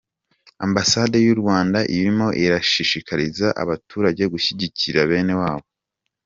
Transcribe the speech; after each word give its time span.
Ambasade 0.65 1.17
y’u 1.25 1.37
Rwanda 1.41 1.79
irimo 1.95 2.27
irashishikariza 2.43 3.47
abaturage 3.63 4.23
gushyigikira 4.33 4.99
bene 5.09 5.33
wabo 5.41 5.67